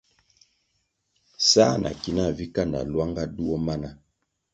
[1.47, 3.89] Sā na ki nah vi kanda lwanga duo mana.